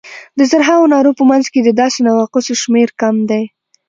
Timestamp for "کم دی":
3.01-3.43